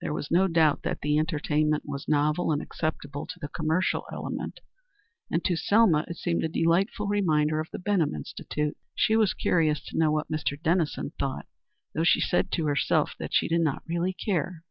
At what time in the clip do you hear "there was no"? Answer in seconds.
0.00-0.48